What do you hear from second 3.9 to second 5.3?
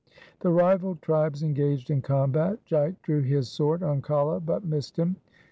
Kala but missed him.